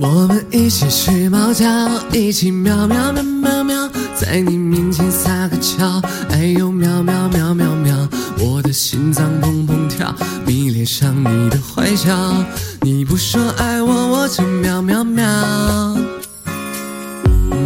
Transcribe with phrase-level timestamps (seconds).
[0.00, 1.66] 我们一起睡猫叫，
[2.12, 8.08] 一起喵喵喵喵喵，在你面前撒个娇，哎呦喵喵喵喵喵，
[8.38, 10.14] 我的心脏砰砰跳，
[10.46, 12.14] 迷恋上你的坏笑，
[12.82, 15.24] 你不说爱我，我就喵喵喵，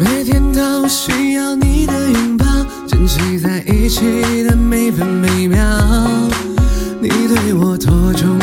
[0.00, 2.44] 每天都需要你的拥抱，
[2.88, 5.60] 珍惜在一起的每分每秒，
[7.00, 8.35] 你对我多重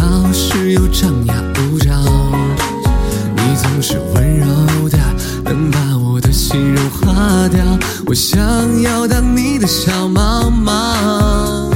[0.00, 1.94] 好时又张牙舞爪。
[3.36, 4.46] 你总是温柔
[4.88, 4.98] 的，
[5.44, 7.60] 能把我的心融化掉。
[8.06, 8.38] 我想
[8.82, 11.70] 要当你的小猫猫。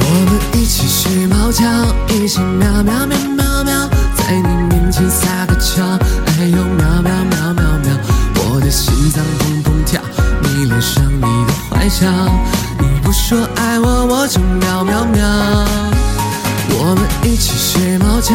[0.00, 1.64] 我们一起学猫叫，
[2.08, 5.84] 一起喵喵喵喵喵，在你面前撒个娇，
[6.26, 7.96] 哎呦喵喵喵喵喵，
[8.36, 10.00] 我的心脏砰砰跳，
[10.42, 12.06] 迷恋上你的坏笑，
[13.08, 15.24] 不说爱我，我就喵喵喵。
[16.78, 18.34] 我们一起睡猫觉，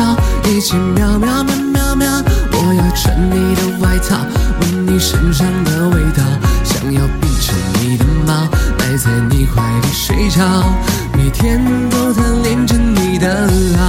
[0.50, 2.10] 一起喵喵喵喵喵，
[2.54, 4.18] 我要穿你的外套，
[4.62, 6.24] 闻你身上的味道，
[6.64, 8.50] 想要变成你的猫，
[8.80, 10.42] 赖在你怀里睡着，
[11.16, 13.83] 每天都贪恋着你的好。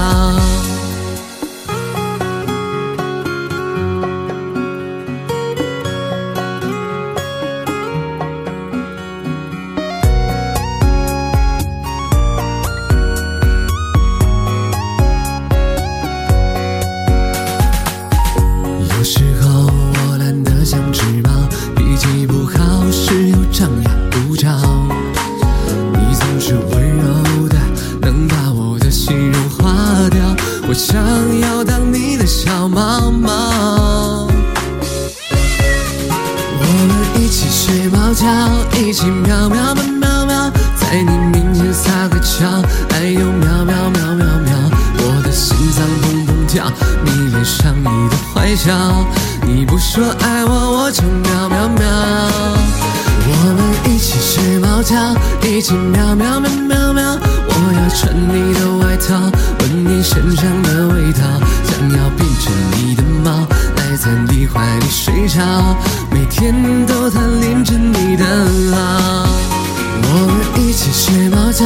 [30.75, 30.99] 我想
[31.39, 34.27] 要当你的小猫猫。
[36.59, 38.27] 我们一起睡猫觉，
[38.77, 42.61] 一起喵喵喵喵喵，在你面前撒个娇，
[42.91, 44.53] 哎呦喵喵喵喵喵，
[44.99, 46.65] 我的心脏砰砰跳，
[47.05, 48.75] 迷恋上你的坏笑，
[49.47, 51.87] 你不说爱我，我就喵喵喵。
[53.27, 54.97] 我们一起睡猫觉，
[55.41, 57.17] 一起喵喵喵喵喵，
[57.47, 59.15] 我要穿你的外套，
[59.61, 60.74] 闻你身上的
[65.35, 65.77] 里睡着，
[66.11, 68.25] 每天都贪恋着你的
[68.73, 69.27] 好。
[70.03, 71.65] 我们一起睡猫叫，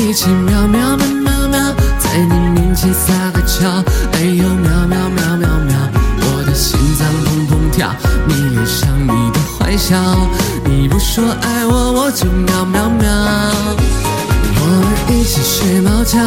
[0.00, 3.68] 一起喵喵喵喵喵，在你面前撒个娇，
[4.12, 5.76] 哎呦喵喵喵喵喵，
[6.20, 7.90] 我的心脏砰砰跳，
[8.28, 9.96] 迷恋上你的坏笑，
[10.64, 13.08] 你不说爱我，我就喵喵喵。
[14.60, 16.18] 我们一起睡猫叫，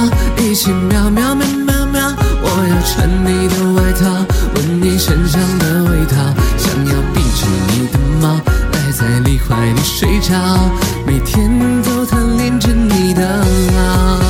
[0.43, 4.25] 一起喵喵喵喵喵，我要穿你的外套，
[4.55, 5.80] 闻你身上的
[11.05, 11.49] 每天
[11.81, 13.43] 都贪恋着你的
[13.75, 14.20] 好。